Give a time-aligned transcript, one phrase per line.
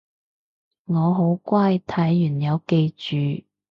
[0.85, 3.45] 我好乖睇完有記住